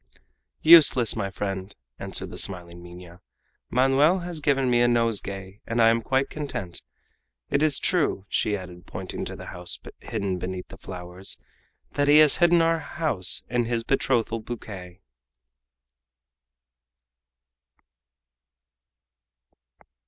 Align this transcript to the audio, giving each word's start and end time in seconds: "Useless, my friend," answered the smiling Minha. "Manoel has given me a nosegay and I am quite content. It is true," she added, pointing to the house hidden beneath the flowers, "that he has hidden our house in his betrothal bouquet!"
"Useless, 0.63 1.15
my 1.15 1.29
friend," 1.29 1.75
answered 1.99 2.31
the 2.31 2.37
smiling 2.39 2.81
Minha. 2.81 3.21
"Manoel 3.69 4.21
has 4.21 4.39
given 4.39 4.67
me 4.67 4.81
a 4.81 4.87
nosegay 4.87 5.59
and 5.67 5.79
I 5.79 5.89
am 5.89 6.01
quite 6.01 6.27
content. 6.27 6.81
It 7.51 7.61
is 7.61 7.77
true," 7.77 8.25
she 8.27 8.57
added, 8.57 8.87
pointing 8.87 9.25
to 9.25 9.35
the 9.35 9.45
house 9.53 9.77
hidden 9.99 10.39
beneath 10.39 10.69
the 10.69 10.77
flowers, 10.79 11.37
"that 11.91 12.07
he 12.07 12.17
has 12.17 12.37
hidden 12.37 12.63
our 12.63 12.79
house 12.79 13.43
in 13.47 13.65
his 13.65 13.83
betrothal 13.83 14.39
bouquet!" 14.39 15.01